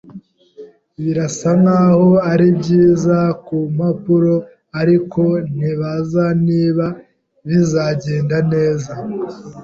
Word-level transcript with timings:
Birasa 1.03 1.49
nkaho 1.61 2.09
ari 2.31 2.47
byiza 2.59 3.17
ku 3.45 3.57
mpapuro, 3.75 4.33
ariko 4.81 5.21
nibaza 5.57 6.25
niba 6.47 6.85
bizagenda 7.47 8.37
neza. 8.51 8.91